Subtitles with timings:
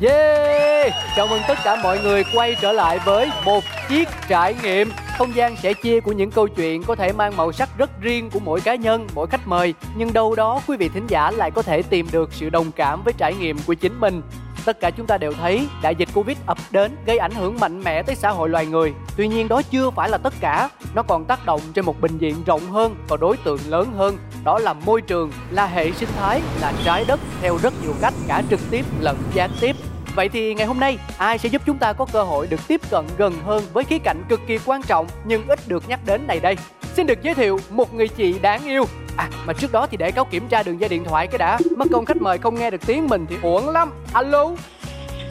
[0.00, 0.92] Yeah!
[1.16, 5.34] Chào mừng tất cả mọi người quay trở lại với một chiếc trải nghiệm Không
[5.34, 8.38] gian sẻ chia của những câu chuyện có thể mang màu sắc rất riêng của
[8.38, 11.62] mỗi cá nhân, mỗi khách mời Nhưng đâu đó quý vị thính giả lại có
[11.62, 14.22] thể tìm được sự đồng cảm với trải nghiệm của chính mình
[14.66, 17.82] Tất cả chúng ta đều thấy đại dịch Covid ập đến gây ảnh hưởng mạnh
[17.84, 18.92] mẽ tới xã hội loài người.
[19.16, 22.18] Tuy nhiên đó chưa phải là tất cả, nó còn tác động trên một bình
[22.18, 24.18] diện rộng hơn và đối tượng lớn hơn.
[24.44, 28.14] Đó là môi trường, là hệ sinh thái, là trái đất theo rất nhiều cách
[28.28, 29.76] cả trực tiếp lẫn gián tiếp.
[30.16, 32.80] Vậy thì ngày hôm nay ai sẽ giúp chúng ta có cơ hội được tiếp
[32.90, 36.26] cận gần hơn với khía cạnh cực kỳ quan trọng nhưng ít được nhắc đến
[36.26, 36.56] này đây?
[36.94, 38.84] Xin được giới thiệu một người chị đáng yêu.
[39.16, 41.58] À mà trước đó thì để cáo kiểm tra đường dây điện thoại cái đã.
[41.76, 43.92] Mất công khách mời không nghe được tiếng mình thì uổng lắm.
[44.12, 44.50] Alo?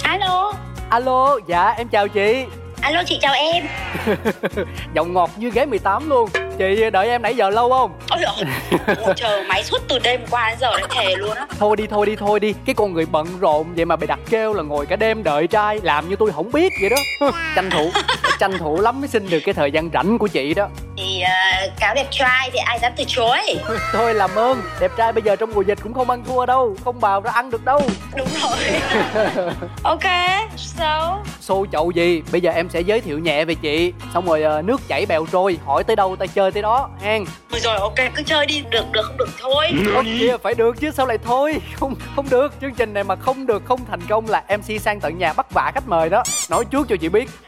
[0.03, 0.53] Alo?
[0.89, 2.45] Alo dạ em chào chị.
[2.81, 3.63] Alo chị chào em.
[4.93, 7.91] Giọng ngọt như ghế 18 luôn Chị đợi em nãy giờ lâu không?
[8.09, 8.21] Ôi
[9.01, 11.47] ngồi chờ máy suốt từ đêm qua đến giờ đến thề luôn á.
[11.59, 12.53] Thôi đi thôi đi thôi đi.
[12.65, 15.47] Cái con người bận rộn vậy mà bị đặt kêu là ngồi cả đêm đợi
[15.47, 17.31] trai Làm như tôi không biết vậy đó.
[17.55, 17.91] Tranh thủ
[18.39, 20.67] Tranh thủ lắm mới xin được cái thời gian rảnh của chị đó.
[20.97, 23.39] Thì uh, cáo đẹp trai thì ai dám từ chối?
[23.91, 26.75] Thôi làm ơn Đẹp trai bây giờ trong mùa dịch cũng không ăn thua đâu
[26.85, 27.81] Không vào ra ăn được đâu.
[28.17, 28.57] Đúng rồi.
[29.83, 30.03] Ok,
[30.57, 31.19] so?
[31.41, 32.21] Xô chậu gì?
[32.31, 33.93] Bây giờ em sẽ giới thiệu nhẹ về chị.
[34.13, 37.25] Xong rồi uh, nước chảy bèo trôi Hỏi tới đâu ta chơi tới đó hen
[37.49, 39.71] Rồi rồi ok cứ chơi đi Được được không được thôi.
[39.93, 41.61] Không kia phải được chứ sao lại thôi?
[41.75, 44.99] Không không được Chương trình này mà không được không thành công là MC sang
[44.99, 46.23] tận nhà bắt vạ khách mời đó.
[46.49, 47.29] Nói trước cho chị biết.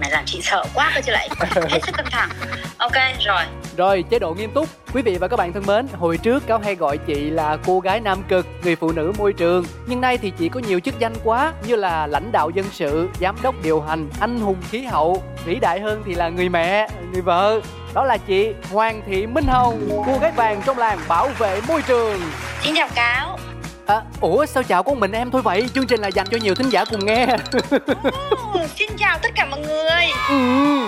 [0.00, 1.28] Mày làm chị sợ quá cơ chứ lại.
[1.54, 2.30] Hết sức căng thẳng.
[2.78, 3.42] Ok rồi.
[3.76, 4.68] Rồi chế độ nghiêm túc.
[4.94, 7.80] Quý vị và các bạn thân mến Hồi trước cáo hay gọi chị là cô
[7.80, 9.64] gái nam cực Người phụ nữ môi trường.
[9.86, 13.08] Nhưng nay thì chị có nhiều chức danh quá Như là lãnh đạo dân sự
[13.20, 15.22] Giám đốc điều hành Anh hùng khí hậu.
[15.44, 17.60] Vĩ đại hơn thì là người mẹ Người vợ
[17.94, 21.82] đó là chị Hoàng Thị Minh Hồng Cô gái vàng trong làng bảo vệ môi
[21.82, 22.20] trường.
[22.62, 23.38] Xin chào cáo.
[23.86, 25.68] À, ủa sao chào có mình em thôi vậy?
[25.74, 27.26] Chương trình là dành cho nhiều thính giả cùng nghe.
[27.26, 30.04] Oh, Xin chào tất cả mọi người.
[30.28, 30.78] Ừ.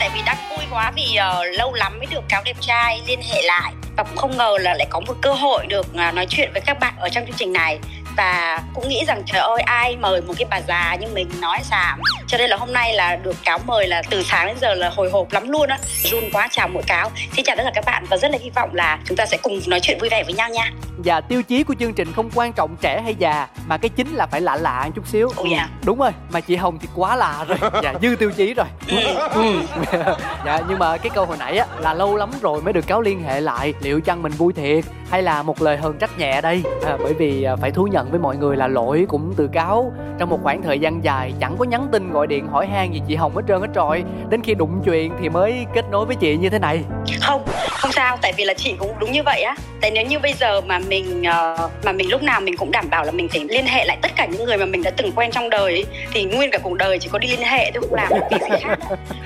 [0.00, 3.20] Tại vì đang vui quá vì uh, lâu lắm mới được cáo đẹp trai liên
[3.22, 3.72] hệ lại.
[3.96, 6.62] Và cũng không ngờ là lại có một cơ hội được uh, nói chuyện với
[6.66, 7.78] các bạn ở trong chương trình này
[8.16, 11.58] và cũng nghĩ rằng trời ơi ai mời một cái bà già như mình nói
[11.62, 12.00] xàm.
[12.26, 14.88] Cho nên là hôm nay là được cáo mời là từ sáng đến giờ là
[14.96, 15.78] hồi hộp lắm luôn á.
[16.04, 17.10] Run quá chào mỗi cáo.
[17.32, 19.36] Xin chào tất cả các bạn và rất là hy vọng là chúng ta sẽ
[19.42, 20.72] cùng nói chuyện vui vẻ với nhau nha.
[21.04, 24.14] Và tiêu chí của chương trình không quan trọng trẻ hay già mà cái chính
[24.14, 25.26] là phải lạ lạ chút xíu.
[25.26, 25.70] Oh yeah.
[25.84, 27.58] đúng rồi mà chị hồng thì quá lạ rồi.
[27.82, 28.66] Dạ dư tiêu chí rồi.
[28.88, 28.96] Ừ.
[29.34, 29.62] ừ.
[30.46, 33.00] dạ nhưng mà cái câu hồi nãy á là lâu lắm rồi mới được cáo
[33.00, 33.74] liên hệ lại.
[33.80, 36.62] Liệu chăng mình vui thiệt hay là một lời hờn trách nhẹ đây?
[36.86, 39.92] À, bởi vì à, phải thú nhận với mọi người là lỗi cũng từ cáo.
[40.18, 43.02] Trong một khoảng thời gian dài, chẳng có nhắn tin, gọi điện, hỏi han gì
[43.08, 44.04] chị hồng hết trơn hết trọi.
[44.28, 46.84] Đến khi đụng chuyện thì mới kết nối với chị như thế này.
[47.20, 47.42] Không
[47.90, 49.56] không sao tại vì là chị cũng đúng như vậy á.
[49.80, 52.90] Tại nếu như bây giờ mà mình uh, mà mình lúc nào mình cũng đảm
[52.90, 55.12] bảo là mình phải liên hệ lại tất cả những người mà mình đã từng
[55.12, 57.82] quen trong đời ấy, thì nguyên cả cuộc đời chỉ có đi liên hệ thôi
[57.82, 58.78] không làm được việc gì khác.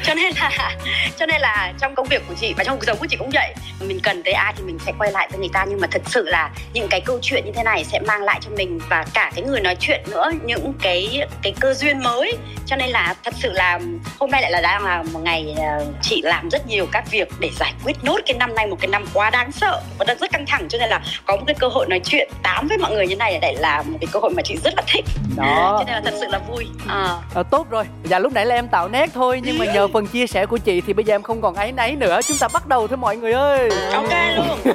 [0.03, 0.77] Cho nên là
[1.17, 3.31] cho nên là trong công việc của chị và trong cuộc sống của chị cũng
[3.35, 3.55] vậy.
[3.81, 6.03] Mình cần tới ai thì mình sẽ quay lại với người ta nhưng mà thật
[6.07, 9.05] sự là những cái câu chuyện như thế này sẽ mang lại cho mình và
[9.15, 12.33] cả cái người nói chuyện nữa những cái cái cơ duyên mới.
[12.67, 13.81] Cho nên là thật sự là
[14.19, 17.29] hôm nay lại là đang là một ngày ờ, chị làm rất nhiều các việc
[17.39, 20.19] để giải quyết nốt cái năm nay một cái năm quá đáng sợ và đang
[20.19, 20.69] rất căng thẳng.
[20.69, 23.17] Cho nên là có một cái cơ hội nói chuyện tám với mọi người như
[23.17, 25.05] này để là một cái cơ hội mà chị rất là thích.
[25.37, 25.77] Đó.
[25.79, 26.67] Cho nên là thật sự là vui.
[26.89, 27.17] À.
[27.35, 27.85] À, tốt rồi.
[28.05, 30.59] Dạ lúc nãy là em tạo nét thôi nhưng mà nhờ phần chia sẻ của
[30.59, 32.21] chị thì bây giờ em không còn áy náy nữa.
[32.23, 33.71] Chúng ta bắt đầu thôi mọi người ơi.
[33.93, 34.75] Ok luôn.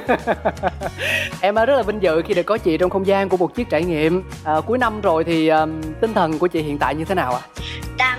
[1.40, 3.70] Em rất là vinh dự khi được có chị trong không gian của một chiếc
[3.70, 4.22] trải nghiệm.
[4.44, 7.34] À, cuối năm rồi thì um, tinh thần của chị hiện tại như thế nào
[7.34, 7.40] ạ?
[7.44, 7.60] à?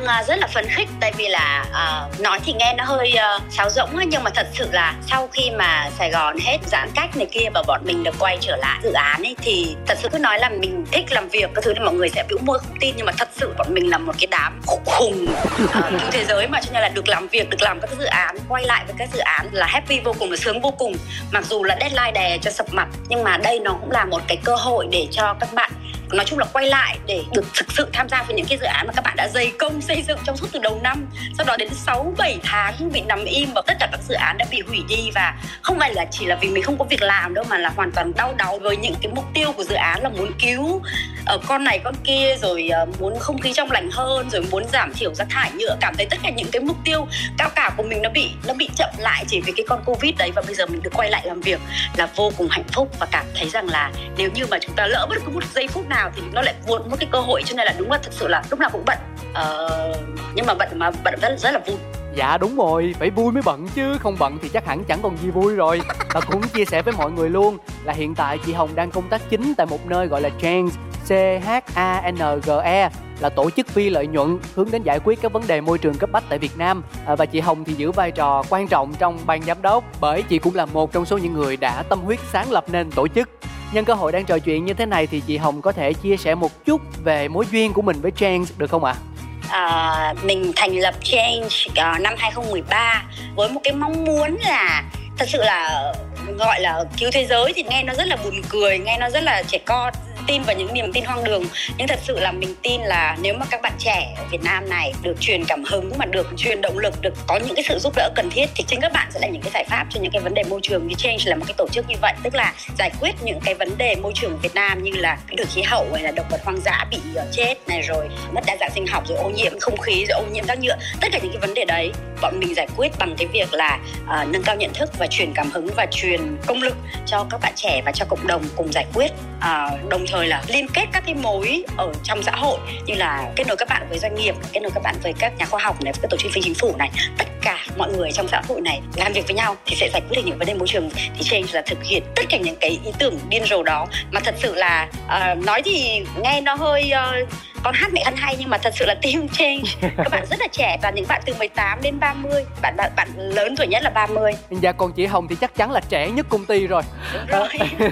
[0.06, 0.90] Đang uh, rất là phấn khích.
[1.00, 4.32] Tại vì là uh, nói thì nghe nó hơi uh, sáo rỗng ấy, nhưng mà
[4.36, 7.82] thật sự là sau khi mà Sài Gòn hết giãn cách này kia và bọn
[7.86, 10.86] mình được quay trở lại dự án ấy thì thật sự cứ nói là mình
[10.92, 12.94] thích làm việc cái thứ thì mọi người sẽ bĩu môi không tin.
[12.98, 15.26] Nhưng mà thật sự bọn mình là một cái đám khùng
[15.64, 18.38] uh, thế giới mà cho nên là được làm việc được làm các dự án
[18.50, 20.94] quay lại với các dự án là happy vô cùng và sướng vô cùng.
[21.32, 24.22] Mặc dù là deadline đè cho sập mặt nhưng mà đây nó cũng là một
[24.28, 25.72] cái cơ hội để cho các bạn
[26.14, 28.66] nói chung là quay lại để được thực sự tham gia vào những cái dự
[28.66, 31.08] án mà các bạn đã dày công xây dựng trong suốt từ đầu năm.
[31.38, 34.38] Sau đó đến 6 7 tháng bị nằm im và tất cả các dự án
[34.38, 35.12] đã bị hủy đi.
[35.16, 37.70] Và không phải là chỉ là vì mình không có việc làm đâu, mà là
[37.76, 40.82] hoàn toàn đau đáu với những cái mục tiêu của dự án là muốn cứu
[41.26, 44.64] ở con này con kia, rồi ờ, muốn không khí trong lành hơn, rồi muốn
[44.74, 45.76] giảm thiểu rác thải nhựa.
[45.82, 47.08] Cảm thấy tất cả những cái mục tiêu
[47.38, 50.14] cao cả của mình nó bị nó bị chậm lại chỉ vì cái con covid
[50.18, 50.32] đấy.
[50.36, 51.60] Và bây giờ mình được quay lại làm việc
[51.98, 54.88] là vô cùng hạnh phúc và cảm thấy rằng là nếu như mà chúng ta
[54.88, 57.44] lỡ bất cứ một giây phút nào thì nó lại vụt một cái cơ hội
[57.46, 58.98] cho nên là đúng là thật sự là lúc nào cũng bận.
[59.34, 59.94] Ờ,
[60.36, 61.78] nhưng mà bận mà bận rất rất là vui.
[62.16, 65.18] Dạ đúng rồi, phải vui mới bận chứ Không bận thì chắc hẳn chẳng còn
[65.18, 65.82] gì vui rồi.
[66.14, 69.10] Và cũng chia sẻ với mọi người luôn Là hiện tại chị Hồng đang công
[69.10, 70.72] tác chính tại một nơi gọi là Change
[71.08, 72.90] C-H-A-N-G-E
[73.20, 75.94] là tổ chức phi lợi nhuận hướng đến giải quyết các vấn đề môi trường
[75.94, 76.84] cấp bách tại Việt Nam.
[77.06, 80.24] À, và chị Hồng thì giữ vai trò quan trọng trong ban giám đốc bởi
[80.24, 83.08] chị cũng là một trong số những người đã tâm huyết sáng lập nên tổ
[83.08, 83.30] chức.
[83.74, 86.18] Nhân cơ hội đang trò chuyện như thế này thì chị Hồng có thể chia
[86.18, 88.96] sẻ một chút về mối duyên của mình với Change được không ạ?
[88.96, 89.02] À?
[89.50, 93.04] À, mình thành lập Change uh, ờ, năm 2013
[93.36, 94.84] với một cái mong muốn là
[95.18, 95.94] thật sự là
[96.40, 99.24] gọi là cứu thế giới thì nghe nó rất là buồn cười nghe nó rất
[99.24, 99.94] là trẻ con
[100.28, 101.44] tin vào những niềm tin hoang đường.
[101.78, 104.70] Nhưng thật sự là mình tin là nếu mà các bạn trẻ ở Việt Nam
[104.70, 107.80] này được truyền cảm hứng mà được truyền động lực được có những cái sự
[107.80, 110.00] giúp đỡ cần thiết thì chính các bạn sẽ là những cái giải pháp cho
[110.02, 112.14] những cái vấn đề môi trường như Change là một cái tổ chức như vậy.
[112.24, 115.36] Tức là giải quyết những cái vấn đề môi trường Việt Nam như là biến
[115.36, 118.42] đổi khí hậu hay là động vật hoang dã bị ờ, chết này rồi mất
[118.46, 120.76] đa dạng sinh học rồi ô nhiễm không khí rồi ô nhiễm rác nhựa.
[121.02, 121.92] Tất cả những cái vấn đề đấy
[122.22, 125.34] bọn mình giải quyết bằng cái việc là uh, nâng cao nhận thức và truyền
[125.34, 126.76] cảm hứng và truyền công lực
[127.06, 130.44] cho các bạn trẻ và cho cộng đồng cùng giải quyết uh, đồng thời là
[130.48, 133.86] liên kết các cái mối ở trong xã hội như là kết nối các bạn
[133.90, 136.18] với doanh nghiệp kết nối các bạn với các nhà khoa học này các tổ
[136.18, 139.28] chức phi chính phủ này tất cả mọi người trong xã hội này làm việc
[139.28, 141.62] với nhau thì sẽ giải quyết được những vấn đề môi trường thì change là
[141.66, 143.88] thực hiện tất cả những cái ý tưởng điên rồ đó.
[144.12, 146.92] Mà thật sự là uh, nói thì nghe nó hơi
[147.22, 147.28] uh,
[147.64, 149.64] con hát mẹ ăn hay nhưng mà thật sự là team change.
[149.98, 153.08] Các bạn rất là trẻ và những bạn từ 18 đến 30 bạn bạn bạn
[153.18, 156.26] lớn tuổi nhất là 30 dạ còn chị Hồng thì chắc chắn là trẻ nhất
[156.30, 156.82] công ty rồi.
[157.28, 157.48] Rồi.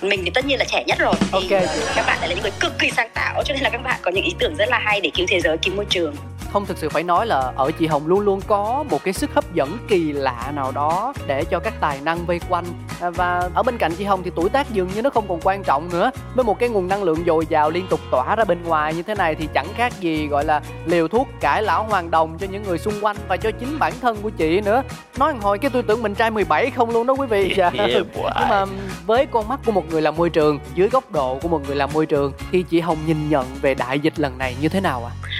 [0.00, 1.14] Mình thì tất nhiên là trẻ nhất rồi.
[1.20, 1.64] Thì okay.
[1.64, 3.82] uh, các bạn lại là những người cực kỳ sáng tạo cho nên là các
[3.82, 6.14] bạn có những ý tưởng rất là hay để cứu thế giới cứu môi trường.
[6.52, 9.30] Không thực sự phải nói là ở chị Hồng luôn luôn có một cái sức
[9.34, 12.64] hấp dẫn kỳ lạ nào đó để cho các tài năng vây quanh.
[13.00, 15.40] À, và ở bên cạnh chị Hồng thì tuổi tác dường như nó không còn
[15.42, 16.10] quan trọng nữa.
[16.34, 19.02] Với một cái nguồn năng lượng dồi dào liên tục tỏa ra bên ngoài như
[19.02, 22.46] thế này thì chẳng khác gì gọi là liều thuốc cải lão hoàng đồng cho
[22.50, 24.82] những người xung quanh và cho chính bản thân của chị nữa
[25.18, 27.72] nói hồi cái tôi tưởng mình trai 17 không luôn đó quý vị yeah,
[28.40, 28.64] nhưng mà
[29.06, 31.76] với con mắt của một người làm môi trường dưới góc độ của một người
[31.76, 34.80] làm môi trường thì chị Hồng nhìn nhận về đại dịch lần này như thế
[34.80, 35.12] nào ạ?
[35.22, 35.39] À?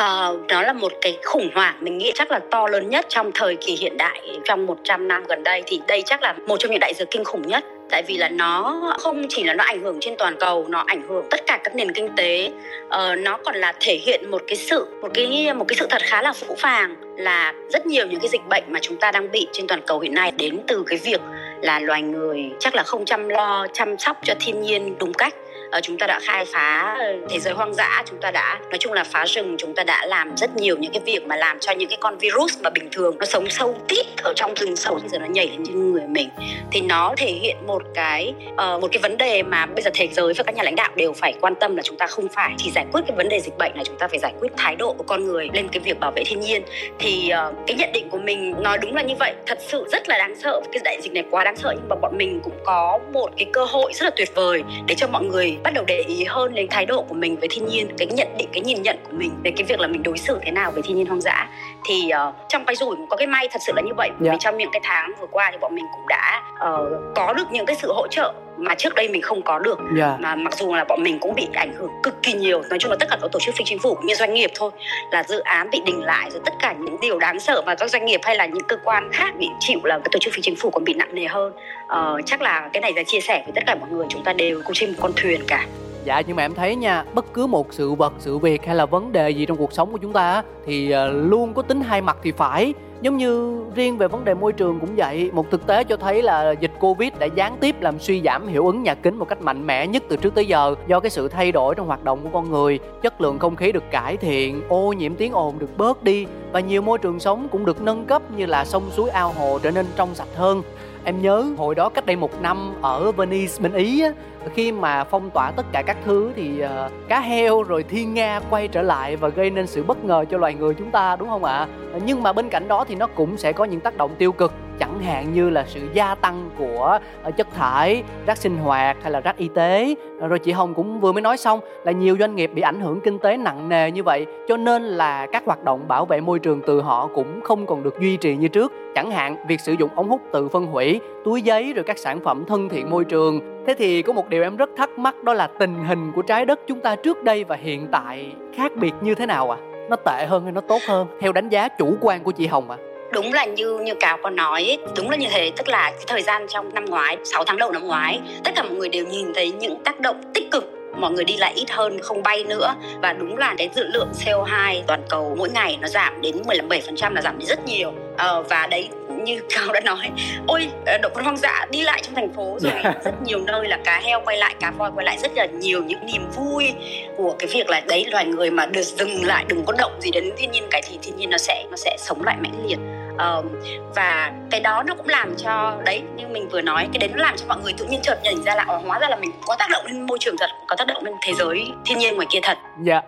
[0.00, 3.06] Ờ, uh, nó là một cái khủng hoảng mình nghĩ chắc là to lớn nhất
[3.08, 5.62] trong thời kỳ hiện đại trong 100 năm gần đây.
[5.66, 7.64] Thì đây chắc là một trong những đại dịch kinh khủng nhất.
[7.90, 11.02] Tại vì là nó không chỉ là nó ảnh hưởng trên toàn cầu nó ảnh
[11.08, 12.50] hưởng tất cả các nền kinh tế.
[12.88, 16.02] Ờ, nó còn là thể hiện một cái sự một cái một cái sự thật
[16.02, 19.30] khá là phũ phàng là rất nhiều những cái dịch bệnh mà chúng ta đang
[19.32, 21.20] bị trên toàn cầu hiện nay đến từ cái việc
[21.62, 25.34] là loài người chắc là không chăm lo chăm sóc cho thiên nhiên đúng cách.
[25.70, 28.78] Ờ, chúng ta đã khai phá ờ, thế giới hoang dã chúng ta đã nói
[28.78, 31.58] chung là phá rừng chúng ta đã làm rất nhiều những cái việc mà làm
[31.60, 34.76] cho những cái con virus mà bình thường nó sống sâu tít ở trong rừng
[34.76, 36.28] sâu bây giờ nó nhảy lên trên người mình.
[36.72, 40.08] Thì nó thể hiện một cái uh, một cái vấn đề mà bây giờ thế
[40.12, 42.54] giới và các nhà lãnh đạo đều phải quan tâm là chúng ta không phải
[42.58, 44.76] chỉ giải quyết cái vấn đề dịch bệnh là chúng ta phải giải quyết thái
[44.76, 46.62] độ của con người lên cái việc bảo vệ thiên nhiên.
[46.98, 49.34] Thì uh, cái nhận định của mình nói đúng là như vậy.
[49.46, 51.96] Thật sự rất là đáng sợ cái đại dịch này quá đáng sợ nhưng mà
[51.96, 55.24] bọn mình cũng có một cái cơ hội rất là tuyệt vời để cho mọi
[55.24, 58.06] người bắt đầu để ý hơn đến thái độ của mình với thiên nhiên, cái
[58.06, 60.50] nhận định, cái nhìn nhận của mình về cái việc là mình đối xử thế
[60.50, 61.48] nào với thiên nhiên hoang dã
[61.84, 64.20] thì uh, trong cái rủi cũng có cái may thật sự là như vậy yeah.
[64.20, 64.36] vì dạ.
[64.40, 67.66] trong những cái tháng vừa qua thì bọn mình cũng đã uh, có được những
[67.66, 69.96] cái sự hỗ trợ mà trước đây mình không có được yeah.
[69.96, 70.16] Dạ.
[70.20, 72.90] mà mặc dù là bọn mình cũng bị ảnh hưởng cực kỳ nhiều nói chung
[72.90, 74.70] là tất cả các tổ chức phi chính phủ cũng như doanh nghiệp thôi
[75.10, 77.90] là dự án bị đình lại rồi tất cả những điều đáng sợ mà các
[77.90, 80.42] doanh nghiệp hay là những cơ quan khác bị chịu là các tổ chức phi
[80.42, 81.52] chính phủ còn bị nặng nề hơn
[81.84, 84.32] uh, chắc là cái này là chia sẻ với tất cả mọi người chúng ta
[84.32, 85.66] đều cùng trên một con thuyền cả
[86.04, 88.86] dạ nhưng mà em thấy nha bất cứ một sự vật sự việc hay là
[88.86, 92.02] vấn đề gì trong cuộc sống của chúng ta thì ờ, luôn có tính hai
[92.02, 92.74] mặt thì phải.
[93.02, 95.30] Giống như riêng về vấn đề môi trường cũng vậy.
[95.32, 98.66] Một thực tế cho thấy là dịch covid đã gián tiếp làm suy giảm hiệu
[98.66, 101.28] ứng nhà kính một cách mạnh mẽ nhất từ trước tới giờ do cái sự
[101.28, 102.78] thay đổi trong hoạt động của con người.
[103.02, 106.60] Chất lượng không khí được cải thiện ô nhiễm tiếng ồn được bớt đi và
[106.60, 109.70] nhiều môi trường sống cũng được nâng cấp như là sông suối ao hồ trở
[109.70, 110.62] nên trong sạch hơn
[111.04, 114.10] em nhớ hồi đó cách đây một năm ở Venice bên Ý á,
[114.54, 118.40] khi mà phong tỏa tất cả các thứ thì uh, cá heo rồi thiên nga
[118.50, 121.28] quay trở lại và gây nên sự bất ngờ cho loài người chúng ta đúng
[121.28, 121.66] không ạ?
[121.92, 124.32] Ờ, nhưng mà bên cạnh đó thì nó cũng sẽ có những tác động tiêu
[124.32, 128.96] cực chẳng hạn như là sự gia tăng của ờ, chất thải rác sinh hoạt
[129.02, 131.92] hay là rác y tế ờ, rồi chị hồng cũng vừa mới nói xong là
[131.92, 135.26] nhiều doanh nghiệp bị ảnh hưởng kinh tế nặng nề như vậy, cho nên là
[135.26, 138.36] các hoạt động bảo vệ môi trường từ họ cũng không còn được duy trì
[138.36, 141.84] như trước chẳng hạn, việc sử dụng ống hút tự phân hủy, túi giấy rồi
[141.84, 144.98] các sản phẩm thân thiện môi trường thế thì có một điều em rất thắc
[144.98, 148.32] mắc, đó là tình hình của trái đất chúng ta trước đây và hiện tại
[148.54, 149.66] khác biệt như thế nào ạ à?
[149.90, 152.70] nó tệ hơn hay nó tốt hơn theo đánh giá chủ quan của chị hồng
[152.70, 152.89] ạ à?
[153.12, 155.52] Đúng là như như cáo có nói ấy, đúng là như thế.
[155.56, 158.62] Tức là cái thời gian trong năm ngoái 6 tháng đầu năm ngoái tất cả
[158.62, 161.70] mọi người đều nhìn thấy những tác động tích cực mọi người đi lại ít
[161.70, 162.74] hơn không bay nữa.
[163.02, 167.14] Và đúng là cái dự lượng CO2 toàn cầu mỗi ngày nó giảm đến 17%
[167.14, 167.92] là giảm đi rất nhiều.
[168.16, 168.88] Ờ, và đấy
[169.24, 170.10] như cao đã nói
[170.46, 172.72] ôi ờ, động vật hoang dã đi lại trong thành phố rồi.
[173.04, 175.82] Rất nhiều nơi là cá heo quay lại cá voi quay lại rất là nhiều
[175.82, 176.72] những niềm vui
[177.16, 180.10] của cái việc là đấy loài người mà được dừng lại đừng có động gì
[180.10, 182.78] đến thiên nhiên cái thì thiên nhiên nó sẽ nó sẽ sống lại mãnh liệt.
[183.18, 183.48] Um,
[183.94, 187.22] và cái đó nó cũng làm cho đấy như mình vừa nói cái đấy nó
[187.22, 189.56] làm cho mọi người tự nhiên chợt nhận ra là hóa ra là mình có
[189.58, 192.26] tác động lên môi trường thật có tác động lên thế giới thiên nhiên ngoài
[192.30, 192.58] kia thật.
[192.82, 192.92] Dạ.
[192.92, 193.04] Yeah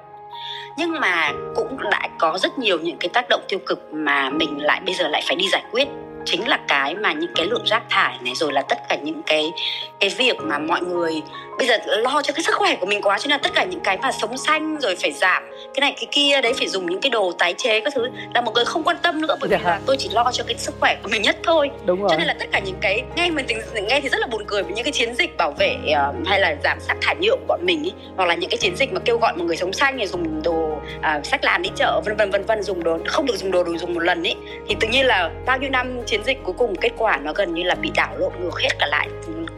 [0.77, 4.63] nhưng mà cũng lại có rất nhiều những cái tác động tiêu cực mà mình
[4.63, 5.89] lại bây giờ lại phải đi giải quyết
[6.25, 9.23] chính là cái mà những cái lượng rác thải này rồi là tất cả những
[9.27, 9.53] cái
[10.01, 11.23] cái việc mà mọi người
[11.59, 13.65] bây giờ lo cho cái sức khỏe của mình quá cho nên là tất cả
[13.65, 15.43] những cái mà sống xanh rồi phải giảm
[15.75, 18.41] cái này cái kia đấy phải dùng những cái đồ tái chế các thứ là
[18.41, 19.71] một người không quan tâm nữa bởi vì dạ.
[19.71, 22.09] là tôi chỉ lo cho cái sức khỏe của mình nhất thôi Đúng rồi.
[22.11, 23.47] cho nên là tất cả những cái nghe mình
[23.89, 26.41] nghe thì rất là buồn cười với những cái chiến dịch bảo vệ uh, hay
[26.41, 28.93] là giảm rác thải nhựa của bọn mình ý, hoặc là những cái chiến dịch
[28.93, 32.01] mà kêu gọi mọi người sống xanh này dùng đồ uh, sách làm đi chợ
[32.05, 34.35] vân vân vân vân dùng đồ không được dùng đồ đồ dùng một lần ý
[34.69, 37.55] thì tự nhiên là bao nhiêu năm chiến dịch cuối cùng kết quả nó gần
[37.55, 39.09] như là bị đảo lộn ngược hết cả lại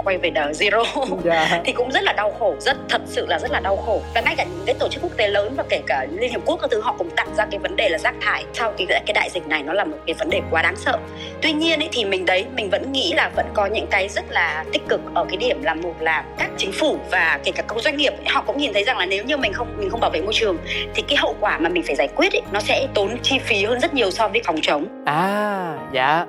[0.05, 0.85] quay về đời zero.
[1.25, 1.51] Yeah.
[1.51, 1.61] Dạ.
[1.65, 4.03] thì cũng rất là đau khổ rất thật sự là rất là đau khổ.
[4.15, 6.41] Và ngay cả những cái tổ chức quốc tế lớn và kể cả liên hiệp
[6.45, 8.45] quốc các thứ họ cũng đặt ra cái vấn đề là rác thải.
[8.53, 10.99] Sau cái cái đại dịch này nó là một cái vấn đề quá đáng sợ.
[11.43, 14.25] Tuy nhiên ấy, thì mình đấy mình vẫn nghĩ là vẫn có những cái rất
[14.31, 17.63] là tích cực ở cái điểm là một là các chính phủ và kể cả
[17.69, 20.01] các doanh nghiệp họ cũng nhìn thấy rằng là nếu như mình không mình không
[20.01, 20.59] bảo vệ môi trường
[20.95, 23.65] thì cái hậu quả mà mình phải giải quyết ấy, nó sẽ tốn chi phí
[23.65, 25.05] hơn rất nhiều so với phòng chống.
[25.07, 26.27] À dạ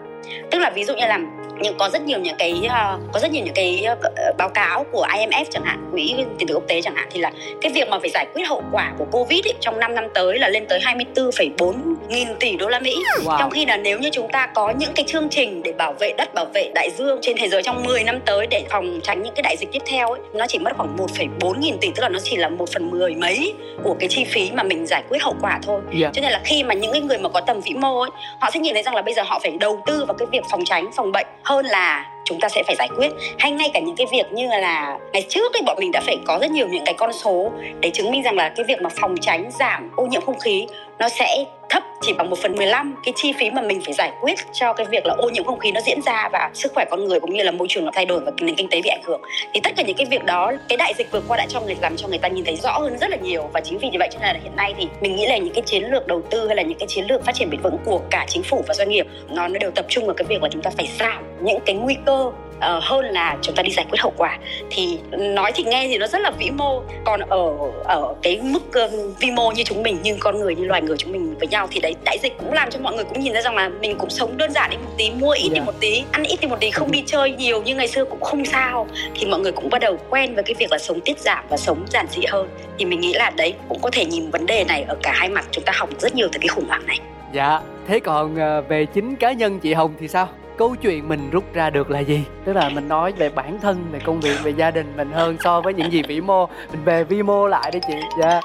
[0.51, 1.19] tức là ví dụ như là
[1.61, 4.85] nhưng có rất nhiều những cái uh, có rất nhiều những cái uh, báo cáo
[4.91, 7.31] của IMF chẳng hạn quỹ tiền tệ quốc tế chẳng hạn thì là
[7.61, 10.39] cái việc mà phải giải quyết hậu quả của Covid ấy, trong 5 năm tới
[10.39, 11.73] là lên tới 24,4
[12.09, 12.95] nghìn tỷ đô la Mỹ
[13.25, 13.39] wow.
[13.39, 16.13] trong khi là nếu như chúng ta có những cái chương trình để bảo vệ
[16.17, 19.23] đất bảo vệ đại dương trên thế giới trong 10 năm tới để phòng tránh
[19.23, 22.01] những cái đại dịch tiếp theo ấy, nó chỉ mất khoảng 1,4 nghìn tỷ tức
[22.01, 25.03] là nó chỉ là một phần mười mấy của cái chi phí mà mình giải
[25.09, 26.13] quyết hậu quả thôi yeah.
[26.13, 28.09] cho nên là khi mà những cái người mà có tầm vĩ mô ấy
[28.39, 30.43] họ sẽ nhìn thấy rằng là bây giờ họ phải đầu tư vào cái việc
[30.51, 33.11] phòng tránh phòng bệnh hơn là chúng ta sẽ phải giải quyết.
[33.39, 36.17] Hay ngay cả những cái việc như là ngày trước thì bọn mình đã phải
[36.25, 38.89] có rất nhiều những cái con số để chứng minh rằng là cái việc mà
[38.89, 40.67] phòng tránh giảm ô nhiễm không khí
[40.99, 44.11] nó sẽ thấp chỉ bằng một phần 15 cái chi phí mà mình phải giải
[44.21, 46.85] quyết cho cái việc là ô nhiễm không khí nó diễn ra và sức khỏe
[46.91, 48.89] con người cũng như là môi trường nó thay đổi và nền kinh tế bị
[48.89, 49.21] ảnh hưởng.
[49.53, 51.75] Thì tất cả những cái việc đó cái đại dịch vừa qua đã cho người
[51.81, 53.49] làm cho người ta nhìn thấy rõ hơn rất là nhiều.
[53.53, 55.53] Và chính vì như vậy cho nên là hiện nay thì mình nghĩ là những
[55.53, 57.77] cái chiến lược đầu tư hay là những cái chiến lược phát triển bền vững
[57.85, 60.43] của cả chính phủ và doanh nghiệp nó nó đều tập trung vào cái việc
[60.43, 63.71] là chúng ta phải giảm những cái nguy cơ uh, hơn là chúng ta đi
[63.71, 64.39] giải quyết hậu quả.
[64.69, 66.81] Thì nói thì nghe thì nó rất là vĩ mô.
[67.05, 70.65] Còn ở ở cái mức uh, vi mô như chúng mình nhưng con người như
[70.65, 73.03] loài người chúng mình với nhau thì đấy đại dịch cũng làm cho mọi người
[73.03, 75.41] cũng nhìn ra rằng là mình cũng sống đơn giản đi một tí mua ít
[75.41, 75.53] yeah.
[75.53, 75.65] đi dạ.
[75.65, 78.21] một tí ăn ít đi một tí không đi chơi nhiều như ngày xưa cũng
[78.21, 78.87] không sao.
[79.15, 81.57] Thì mọi người cũng bắt đầu quen với cái việc là sống tiết giảm và
[81.57, 82.49] sống giản dị hơn.
[82.77, 85.29] Thì mình nghĩ là đấy cũng có thể nhìn vấn đề này ở cả hai
[85.29, 86.99] mặt chúng ta học rất nhiều từ cái khủng hoảng này.
[87.33, 90.27] Dạ thế còn ờ, về chính cá nhân chị hồng thì sao?
[90.57, 92.23] Câu chuyện mình rút ra được là gì?
[92.45, 95.37] Tức là mình nói về bản thân về công việc về gia đình mình hơn
[95.43, 97.93] so với những gì vĩ mô mình về vi mô lại đi chị.
[98.19, 98.29] Dạ.
[98.29, 98.43] yeah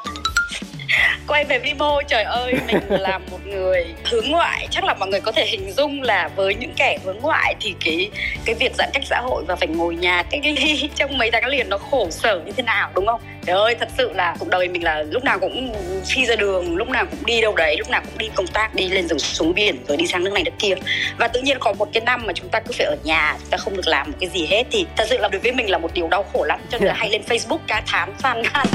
[1.30, 4.66] quay về vi mô trời ơi mình là một người hướng ngoại.
[4.70, 7.74] Chắc là mọi người có thể hình dung là với những kẻ hướng ngoại thì
[7.84, 8.10] cái
[8.44, 11.46] cái việc giãn cách xã hội và phải ngồi nhà cái, cái trong mấy tháng
[11.46, 13.20] liền nó khổ sở như thế nào đúng không?
[13.46, 15.72] Trời ơi thật sự là cuộc đời mình là lúc nào cũng
[16.06, 18.74] phi ra đường lúc nào cũng đi đâu đấy lúc nào cũng đi công tác
[18.74, 20.74] đi lên rừng xuống biển rồi đi sang nước này nước kia.
[21.18, 23.50] Và tự nhiên có một cái năm mà chúng ta cứ phải ở nhà chúng
[23.50, 25.70] ta không được làm một cái gì hết thì thật sự là đối với mình
[25.70, 28.42] là một điều đau khổ lắm cho nên là hay lên facebook ca thám phàn
[28.42, 28.66] nàn.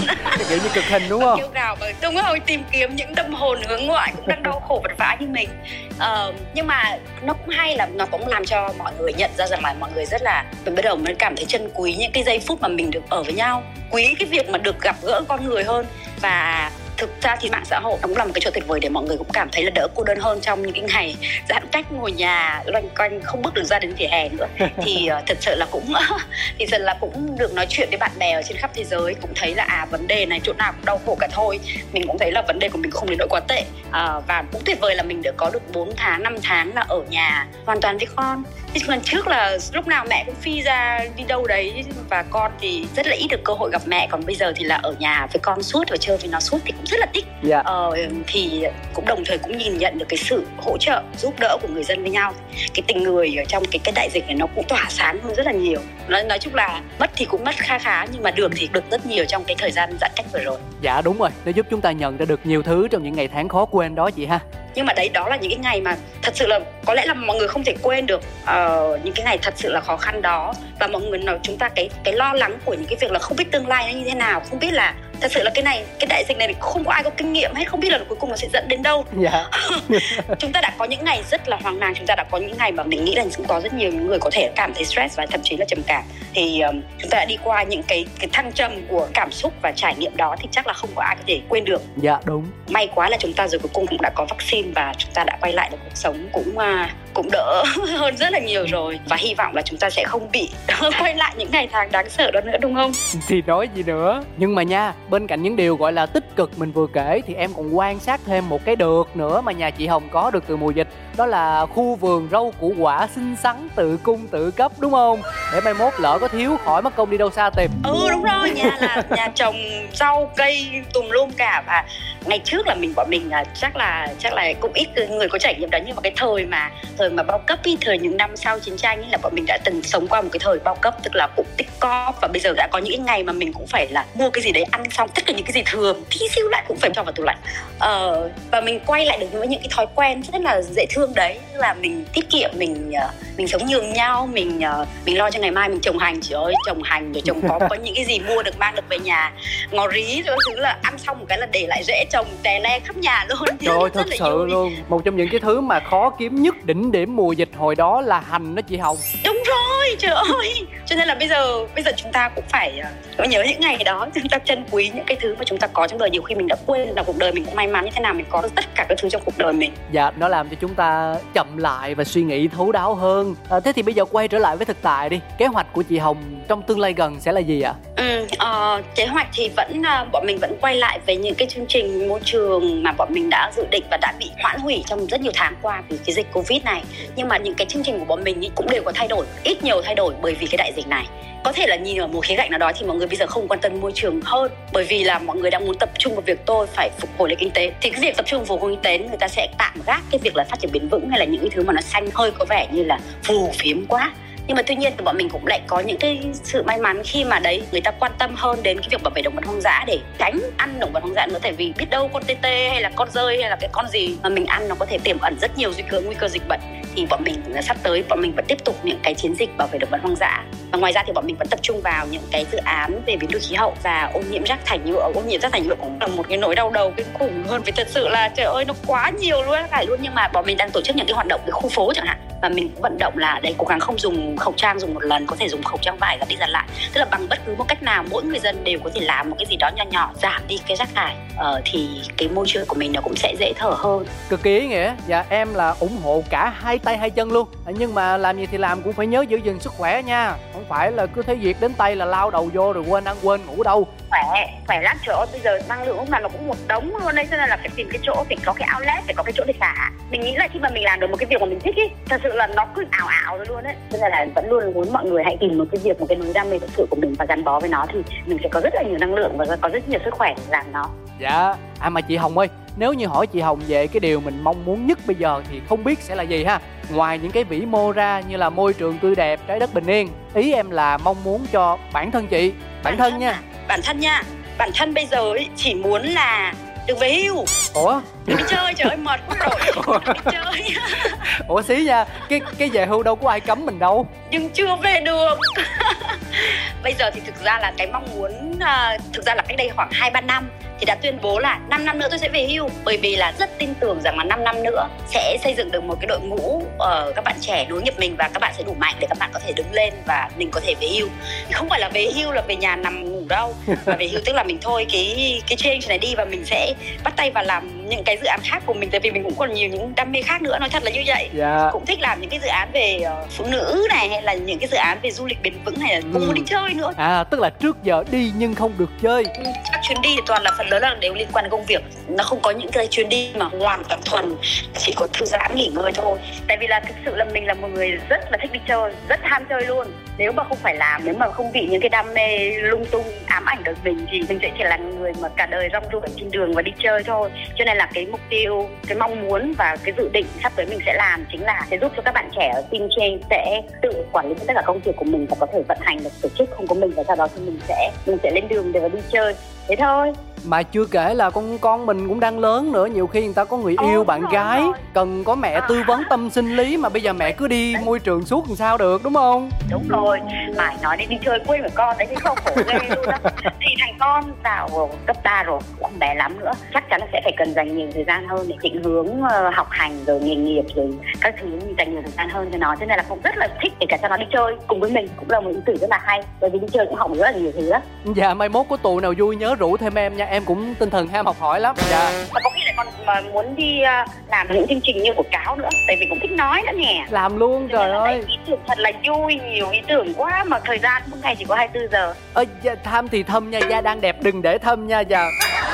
[0.50, 1.40] Kiểu như cực hình đúng không?
[1.40, 4.60] kêu gào và đúng rồi tìm kiếm những tâm hồn hướng ngoại cũng đang đau
[4.68, 5.50] khổ vật vã như mình
[5.98, 9.48] uh, nhưng mà nó cũng hay là nó cũng làm cho mọi người nhận ra
[9.48, 12.12] rằng là mọi người rất là mình bắt đầu mới cảm thấy trân quý những
[12.12, 14.96] cái giây phút mà mình được ở với nhau quý cái việc mà được gặp
[15.02, 15.86] gỡ con người hơn.
[16.22, 18.90] Và thực ra thì mạng xã hội cũng là một cái chỗ tuyệt vời để
[18.90, 21.16] mọi người cũng cảm thấy là đỡ cô đơn hơn trong những cái ngày
[21.50, 24.48] giãn cách ngồi nhà loanh quanh không bước được ra đến vỉa hè nữa.
[24.84, 25.94] Thì uh, thật sự là cũng
[26.60, 29.14] thì thật là cũng được nói chuyện với bạn bè ở trên khắp thế giới
[29.22, 31.60] cũng thấy là à vấn đề này chỗ nào cũng đau khổ cả thôi.
[31.94, 33.64] Mình cũng thấy là vấn đề của mình không đến nỗi quá tệ.
[33.92, 36.86] À, và cũng tuyệt vời là mình đã có được 4 tháng 5 tháng là
[36.88, 38.44] ở nhà hoàn toàn với con
[38.88, 42.88] lần trước là lúc nào mẹ cũng phi ra đi đâu đấy và con thì
[42.96, 44.08] rất là ít được cơ hội gặp mẹ.
[44.12, 46.58] Còn bây giờ thì là ở nhà với con suốt và chơi với nó suốt
[46.66, 47.26] thì cũng rất là thích.
[47.44, 47.62] Dạ.
[47.66, 47.92] ờ,
[48.28, 48.64] thì
[48.94, 51.84] cũng đồng thời cũng nhìn nhận được cái sự hỗ trợ giúp đỡ của người
[51.84, 52.34] dân với nhau.
[52.74, 55.36] Cái tình người ở trong cái cái đại dịch này nó cũng tỏa sáng hơn
[55.36, 55.80] rất là nhiều.
[56.08, 58.84] Nói nói chung là mất thì cũng mất kha khá nhưng mà được thì được
[58.92, 60.58] rất nhiều trong cái thời gian giãn cách vừa rồi.
[60.82, 61.30] Dạ đúng rồi.
[61.46, 63.96] Nó giúp chúng ta nhận ra được nhiều thứ trong những ngày tháng khó quên
[63.96, 64.40] đó chị ha
[64.76, 67.14] nhưng mà đấy đó là những cái ngày mà thật sự là có lẽ là
[67.14, 70.22] mọi người không thể quên được uh, những cái ngày thật sự là khó khăn
[70.22, 70.54] đó.
[70.80, 73.20] Và mọi người nói chúng ta cái cái lo lắng của những cái việc là
[73.20, 75.64] không biết tương lai nó như thế nào không biết là thật sự là cái
[75.64, 78.00] này cái đại dịch này không có ai có kinh nghiệm hết không biết là
[78.10, 79.06] cuối cùng nó sẽ dẫn đến đâu.
[79.20, 79.46] Dạ.
[80.40, 82.58] chúng ta đã có những ngày rất là hoang mang chúng ta đã có những
[82.58, 84.86] ngày mà mình nghĩ là cũng có rất nhiều những người có thể cảm thấy
[84.86, 86.04] stress và thậm chí là trầm cảm.
[86.34, 89.54] Thì um, chúng ta đã đi qua những cái cái thăng trầm của cảm xúc
[89.62, 91.82] và trải nghiệm đó thì chắc là không có ai có thể quên được.
[91.98, 92.46] Dạ đúng.
[92.70, 95.24] May quá là chúng ta rồi cuối cùng cũng đã có vaccine và chúng ta
[95.24, 97.64] đã quay lại được cuộc sống cũng uh, cũng đỡ
[97.98, 99.00] hơn rất là nhiều rồi.
[99.10, 100.50] Và hy vọng là chúng ta sẽ không bị
[101.00, 102.92] quay lại những ngày tháng đáng sợ đó nữa đúng không?
[103.28, 104.24] Thì nói gì nữa.
[104.38, 107.34] Nhưng mà nha bên cạnh những điều gọi là tích cực mình vừa kể, thì
[107.34, 110.44] em còn quan sát thêm một cái được nữa mà nhà chị hồng có được
[110.48, 114.52] từ mùa dịch đó là khu vườn rau củ quả xinh xắn tự cung tự
[114.52, 115.22] cấp đúng không?
[115.54, 117.72] Để mai mốt lỡ có thiếu khỏi mất công đi đâu xa tìm.
[117.84, 119.56] Ừ đúng rồi nhà là nhà trồng
[119.94, 121.64] rau cây tùm lum cả.
[121.68, 121.84] Và
[122.26, 125.38] ngày trước là mình bọn mình là chắc là chắc là cũng ít người có
[125.38, 125.80] trải nghiệm đó.
[125.86, 128.78] Nhưng mà cái thời mà thời mà bao cấp ý thời những năm sau chiến
[128.78, 131.16] tranh ấy là bọn mình đã từng sống qua một cái thời bao cấp tức
[131.16, 132.16] là cũng tích cóp.
[132.22, 134.44] Và bây giờ đã có những cái ngày mà mình cũng phải là mua cái
[134.44, 136.90] gì đấy ăn xong tất cả những cái gì thừa tí xíu lại cũng phải
[136.96, 137.38] cho vào tủ lạnh.
[137.80, 141.05] Ờ, và mình quay lại được với những cái thói quen rất là dễ thương
[141.14, 145.32] đấy là mình tiết kiệm mình ờ, mình sống nhường nhau mình ờ, mình lo
[145.32, 146.22] cho ngày mai mình trồng hành.
[146.22, 148.84] Chị ơi trồng hành rồi trồng có có những cái gì mua được mang được
[148.90, 149.34] về nhà
[149.72, 152.60] ngò rí rồi thứ là ăn xong một cái là để lại rễ trồng tè
[152.60, 153.40] le khắp nhà luôn.
[153.62, 154.50] Rồi thật sự vui.
[154.50, 154.76] luôn.
[154.90, 158.02] Một trong những cái thứ mà khó kiếm nhất đỉnh điểm mùa dịch hồi đó
[158.02, 158.98] là hành đó chị hồng.
[159.26, 160.66] Đúng rồi trời ơi.
[160.86, 162.82] Cho nên là bây giờ bây giờ chúng ta cũng phải
[163.24, 165.68] uh, nhớ những ngày đó chúng ta trân quý những cái thứ mà chúng ta
[165.68, 166.10] có trong đời.
[166.10, 168.14] Nhiều khi mình đã quên là cuộc đời mình cũng may mắn như thế nào
[168.14, 169.72] mình có tất cả các thứ trong cuộc đời mình.
[169.92, 173.36] Dạ nó làm cho chúng ta chậm lại và suy nghĩ thấu đáo hơn.
[173.50, 175.20] À, thế thì bây giờ quay trở lại với thực tại đi.
[175.38, 177.74] Kế hoạch của chị hồng trong tương lai gần sẽ là gì ạ?
[177.96, 181.48] Ừ, uh, kế hoạch thì vẫn uh, bọn mình vẫn quay lại với những cái
[181.48, 184.84] chương trình môi trường mà bọn mình đã dự định và đã bị hoãn hủy
[184.88, 186.84] trong rất nhiều tháng qua vì cái dịch covid này.
[187.16, 189.64] Nhưng mà những cái chương trình của bọn mình cũng đều có thay đổi ít
[189.64, 191.06] nhiều thay đổi bởi vì cái đại dịch này.
[191.44, 193.28] Có thể là nhìn ở một khía cạnh nào đó thì mọi người bây giờ
[193.28, 194.52] không quan tâm môi trường hơn.
[194.74, 197.30] Bởi vì là mọi người đang muốn tập trung vào việc tôi phải phục hồi
[197.30, 197.72] lại kinh tế.
[197.82, 200.20] Thì cái việc tập trung phục hồi kinh tế người ta sẽ tạm gác cái
[200.24, 202.32] việc là phát triển bền vững hay là những cái thứ mà nó xanh hơi
[202.32, 204.14] có vẻ như là phù phiếm quá
[204.48, 207.02] nhưng mà tuy nhiên thì bọn mình cũng lại có những cái sự may mắn
[207.06, 209.46] khi mà đấy, người ta quan tâm hơn đến cái việc bảo vệ động vật
[209.46, 211.40] hoang dã để tránh ăn động vật hoang dã nữa.
[211.42, 213.88] Tại vì biết đâu con tê tê hay là con rơi hay là cái con
[213.90, 216.28] gì mà mình ăn nó có thể tiềm ẩn rất nhiều nguy cơ nguy cơ
[216.28, 216.60] dịch bệnh.
[216.96, 219.68] Thì bọn mình sắp tới bọn mình vẫn tiếp tục những cái chiến dịch bảo
[219.72, 220.44] vệ động vật hoang dã.
[220.72, 223.16] Và ngoài ra thì bọn mình vẫn tập trung vào những cái dự án về
[223.16, 225.12] biến đổi khí hậu và ô nhiễm rác thải nhựa.
[225.16, 227.62] Ô nhiễm rác thải nhựa cũng là một cái nỗi đau đầu kinh khủng hơn.
[227.66, 230.00] Vì thật sự là, trời ơi, nó quá nhiều luôn, phải luôn.
[230.02, 232.06] Nhưng mà bọn mình đang tổ chức những cái hoạt động cái khu phố chẳng
[232.06, 234.94] hạn và mình cũng vận động là đấy cố gắng không dùng khẩu trang dùng
[234.94, 236.68] một lần có thể dùng khẩu trang vải và đi dần lại.
[236.94, 239.30] Tức là bằng bất cứ một cách nào mỗi người dân đều có thể làm
[239.30, 241.16] một cái gì đó nhỏ nhỏ giảm đi cái rác thải.
[241.38, 244.06] Ờ, thì cái môi trường của mình nó cũng sẽ dễ thở hơn.
[244.30, 244.96] Cực kỳ ý nghĩa.
[245.08, 247.48] Dạ em là ủng hộ cả hai tay hai chân luôn.
[247.66, 250.34] Ờ, nhưng mà làm gì thì làm cũng phải nhớ giữ gìn sức khỏe nha.
[250.54, 253.18] Không phải là cứ thấy việc đến tay là lao đầu vô rồi quên ăn
[253.24, 254.98] quên ngủ đâu khỏe khỏe lắm.
[255.06, 257.38] Trời ơi bây giờ năng lượng lúc nào nó cũng một đống luôn đấy cho
[257.38, 259.54] nên là phải tìm cái chỗ phải có cái outlet phải có cái chỗ để
[259.60, 259.92] xả.
[260.12, 261.84] Mình nghĩ là khi mà mình làm được một cái việc mà mình thích ý
[262.10, 263.76] thật sự là nó cứ ảo ảo rồi luôn đấy.
[263.92, 266.18] Cho nên là vẫn luôn muốn mọi người hãy tìm một cái việc một cái
[266.18, 268.50] niềm đam mê thực sự của mình và gắn bó với nó thì mình sẽ
[268.52, 270.90] có rất là nhiều năng lượng và có rất nhiều sức khỏe để làm nó.
[271.20, 271.56] Dạ.
[271.80, 272.48] À mà chị hồng ơi
[272.78, 275.62] nếu như hỏi chị hồng về cái điều mình mong muốn nhất bây giờ thì
[275.70, 276.60] không biết sẽ là gì ha?
[276.94, 279.88] Ngoài những cái vĩ mô ra như là môi trường tươi đẹp trái đất bình
[279.88, 283.32] yên ý em là mong muốn cho bản thân chị bản, bản thân, thân nha.
[283.32, 283.42] à?
[283.68, 284.24] Bản thân nha.
[284.58, 286.54] Bản thân bây giờ ấy chỉ muốn là
[286.88, 287.46] được về hưu.
[287.74, 288.02] Ủa?
[288.26, 290.00] Đi chơi trời ơi mệt quá rồi.
[290.14, 290.76] Đi chơi.
[291.48, 294.08] Ủa xí nha cái cái về hưu đâu có ai cấm mình đâu.
[294.32, 295.40] Nhưng chưa về được.
[296.84, 299.70] Bây giờ thì thực ra là cái mong muốn uh, thực ra là cách đây
[299.76, 300.50] khoảng hai ba năm
[300.80, 302.70] thì đã tuyên bố là 5 năm nữa tôi sẽ về hưu.
[302.86, 305.84] Bởi vì là rất tin tưởng rằng là 5 năm nữa sẽ xây dựng được
[305.84, 308.64] một cái đội ngũ uh, các bạn trẻ đối nghiệp mình và các bạn sẽ
[308.64, 311.08] đủ mạnh để các bạn có thể đứng lên và mình có thể về hưu.
[311.52, 313.54] Không phải là về hưu là về nhà nằm ngủ đâu
[313.86, 316.74] mà về hưu tức là mình thôi cái cái change này đi và mình sẽ
[317.04, 318.90] bắt tay vào làm những cái dự án khác của mình.
[318.92, 321.04] Tại vì mình cũng còn nhiều những đam mê khác nữa nói thật là như
[321.06, 321.30] vậy.
[321.34, 321.70] Dạ.
[321.72, 324.60] cũng thích làm những cái dự án về uh, phụ nữ này hay là những
[324.60, 326.26] cái dự án về du lịch bền vững hay là cũng ừ.
[326.26, 326.94] muốn đi chơi nữa.
[326.98, 329.24] À tức là trước giờ đi nhưng không được chơi.
[329.24, 331.66] Ừ, các chuyến đi thì toàn là phần lớn là đều liên quan đến công
[331.66, 331.84] việc.
[332.08, 334.36] Nó không có những cái chuyến đi mà hoàn toàn thuần,
[334.78, 336.18] chỉ có thư giãn, nghỉ ngơi thôi.
[336.48, 338.92] Tại vì là thực sự là mình là một người rất là thích đi chơi,
[339.10, 339.88] rất ham chơi luôn.
[340.18, 343.06] Nếu mà không phải làm, nếu mà không bị những cái đam mê lung tung,
[343.26, 346.02] ám ảnh được mình thì mình sẽ chỉ là người mà cả đời rong ruổi
[346.18, 347.30] trên đường và đi chơi thôi.
[347.56, 350.66] Cho nên là cái mục tiêu, cái mong muốn và cái dự định sắp tới
[350.66, 353.62] mình sẽ làm chính là sẽ giúp cho các bạn trẻ ở team change sẽ
[353.82, 356.10] tự quản lý tất cả công việc của mình và có thể vận hành được
[356.22, 358.72] tổ chức không có mình và sau đó thì mình sẽ mình sẽ lên đường
[358.72, 359.36] để đi chơi
[359.68, 360.14] thế thôi.
[360.48, 363.44] Mà chưa kể là con con mình cũng đang lớn nữa nhiều khi người ta
[363.44, 364.74] có người yêu bạn gái rồi.
[364.94, 368.00] cần có mẹ tư vấn tâm sinh lý mà bây giờ mẹ cứ đi môi
[368.00, 369.50] trường suốt làm sao được đúng không?
[369.72, 370.20] Đúng rồi.
[370.58, 373.18] Mà nói đến đi chơi quên của con đấy thì không khổ ghê luôn đó
[373.44, 376.52] thì thằng con vào cấp 3 rồi cũng bé lắm nữa.
[376.74, 379.50] Chắc chắn là sẽ phải cần dành nhiều thời gian hơn để định hướng ờ,
[379.50, 381.48] học hành rồi nghề nghiệp rồi các thứ
[381.78, 382.76] dành nhiều thời gian hơn cho nó.
[382.80, 384.92] Cho nên là cũng rất là thích để cả cho nó đi chơi cùng với
[384.92, 386.24] mình cũng là một ý tưởng rất là hay.
[386.42, 387.80] Bởi vì đi chơi cũng học rất là nhiều thứ đó
[388.16, 390.90] dạ mai mốt có tù nào vui nhớ rủ thêm em nha em cũng tinh
[390.90, 391.76] thần ham học hỏi lắm.
[391.90, 392.26] Dạ.
[392.34, 395.24] Và có khi lại còn mà muốn đi uh, làm những chương trình như của
[395.32, 398.24] cáo nữa tại vì cũng thích nói nữa nè làm luôn trời ơi.
[398.28, 401.46] ý tưởng thật là vui nhiều ý tưởng quá mà thời gian một ngày chỉ
[401.46, 402.14] có 24 giờ.
[402.34, 405.26] Ơ dạ, tham thì thâm nha da đang đẹp đừng để thâm nha dạ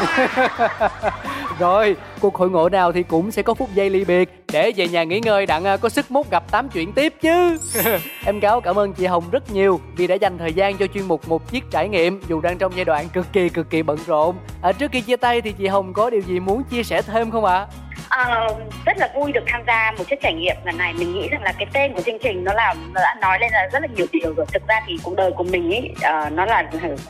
[1.62, 4.44] rồi cuộc hội ngộ nào thì cũng sẽ có phút giây ly biệt.
[4.54, 7.58] Để về nhà nghỉ ngơi đặng à, có sức mốt gặp tám chuyện tiếp chứ.
[8.26, 11.08] Em cáo cảm ơn chị hồng rất nhiều vì đã dành thời gian cho chuyên
[11.08, 13.98] mục một chiếc trải nghiệm dù đang trong giai đoạn cực kỳ cực kỳ bận
[14.08, 14.36] rộn.
[14.62, 17.32] À, trước khi chia tay thì chị hồng có điều gì muốn chia sẻ thêm
[17.32, 17.54] không ạ?
[17.54, 17.68] à?
[18.12, 20.94] Uh, rất là vui được tham gia một chiếc trải nghiệm lần này.
[20.94, 23.52] Mình nghĩ rằng là cái tên của chương trình nó là nó đã nói lên
[23.54, 24.46] là rất là nhiều điều rồi.
[24.54, 26.64] Thực ra thì cuộc đời của mình ý uh, nó là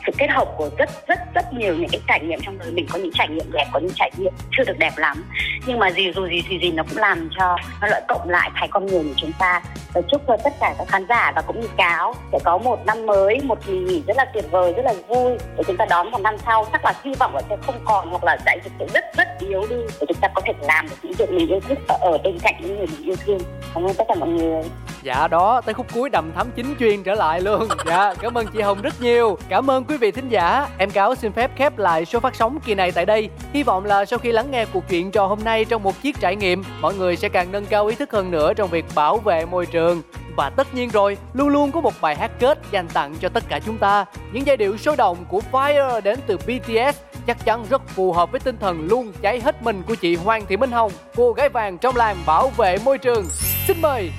[0.06, 2.70] sự kết hợp của rất rất rất nhiều những cái trải nghiệm trong đời.
[2.70, 5.24] Mình có những trải nghiệm đẹp có những trải nghiệm chưa được đẹp lắm.
[5.66, 8.50] Nhưng mà gì dù gì thì gì nó cũng làm cho nó lại cộng lại
[8.54, 9.62] thành con người của chúng ta.
[9.94, 12.86] Và chúc cho tất cả các khán giả và cũng như cáo sẽ có một
[12.86, 15.38] năm mới một kỳ nghỉ rất là tuyệt vời rất là vui.
[15.56, 18.10] Để chúng ta đón một năm sau chắc là hy vọng là sẽ không còn
[18.10, 20.86] hoặc là đại dịch sẽ rất rất yếu đi để chúng ta có thể làm
[21.18, 23.38] được mình yêu thích và ở bên cạnh những người mình yêu thương.
[23.74, 24.62] Cảm ơn tất cả mọi người.
[25.02, 27.68] Dạ đó tới khúc cuối đầm thắm chính chuyên trở lại luôn.
[27.86, 29.38] Dạ cảm ơn chị hồng rất nhiều.
[29.48, 30.68] Cảm ơn quý vị thính giả.
[30.78, 33.28] Em cáo xin phép khép lại số phát sóng kỳ này tại đây.
[33.52, 36.20] Hy vọng là sau khi lắng nghe cuộc chuyện trò hôm nay trong một chiếc
[36.20, 39.18] trải nghiệm mọi người sẽ càng nâng cao ý thức hơn nữa trong việc bảo
[39.18, 40.02] vệ môi trường.
[40.36, 43.44] Và tất nhiên rồi, luôn luôn có một bài hát kết dành tặng cho tất
[43.48, 44.04] cả chúng ta.
[44.32, 48.31] Những giai điệu sôi động của Fire đến từ BTS chắc chắn rất phù hợp
[48.31, 51.49] với tinh thần luôn cháy hết mình của chị Hoàng Thị Minh Hồng, cô gái
[51.49, 53.25] vàng trong làng bảo vệ môi trường.
[53.67, 54.11] Xin mời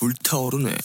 [0.00, 0.76] 불타오르네.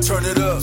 [0.00, 0.62] Turn it up.